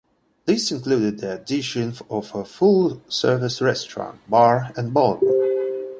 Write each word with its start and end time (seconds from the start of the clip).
These 0.47 0.71
included 0.71 1.19
the 1.19 1.33
addition 1.35 1.93
of 2.09 2.31
a 2.33 2.43
full-service 2.43 3.61
restaurant, 3.61 4.19
bar, 4.27 4.71
and 4.75 4.91
ballroom. 4.95 5.79